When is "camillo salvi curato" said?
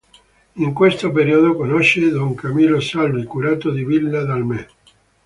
2.33-3.69